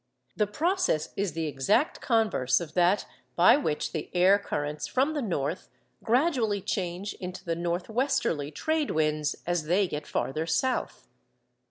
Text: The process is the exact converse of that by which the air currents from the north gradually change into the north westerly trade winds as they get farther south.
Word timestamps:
The 0.35 0.47
process 0.47 1.09
is 1.15 1.33
the 1.33 1.45
exact 1.45 2.01
converse 2.01 2.59
of 2.59 2.73
that 2.73 3.05
by 3.35 3.55
which 3.55 3.91
the 3.91 4.09
air 4.15 4.39
currents 4.39 4.87
from 4.87 5.13
the 5.13 5.21
north 5.21 5.69
gradually 6.03 6.59
change 6.59 7.13
into 7.19 7.45
the 7.45 7.55
north 7.55 7.87
westerly 7.87 8.49
trade 8.49 8.89
winds 8.89 9.35
as 9.45 9.65
they 9.65 9.87
get 9.87 10.07
farther 10.07 10.47
south. 10.47 11.07